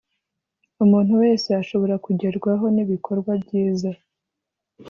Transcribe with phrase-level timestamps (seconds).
[0.83, 3.89] Umuntu wese ashobora kugerwaho nibikorwa byiza